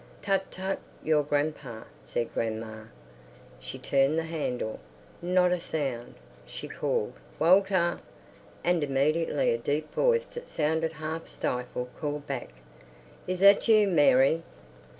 [0.23, 0.49] "Tut!
[0.51, 0.79] tut!
[1.03, 2.85] Your grandpa," said grandma.
[3.59, 4.79] She turned the handle.
[5.21, 6.15] Not a sound.
[6.47, 7.99] She called, "Walter!"
[8.63, 12.49] And immediately a deep voice that sounded half stifled called back,
[13.27, 14.41] "Is that you, Mary?"